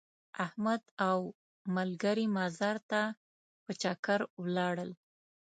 احمد 0.45 0.81
او 1.09 1.19
ملګري 1.75 2.25
مزار 2.37 2.77
ته 2.89 3.01
په 3.63 3.71
چکر 3.81 4.19
ولاړل. 4.41 4.91